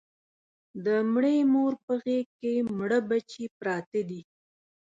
د 0.85 0.87
مړې 1.11 1.37
مور 1.53 1.73
په 1.85 1.93
غېږ 2.03 2.27
کې 2.39 2.53
مړه 2.77 2.99
بچي 3.09 3.45
پراته 3.57 4.01
دي 4.09 4.21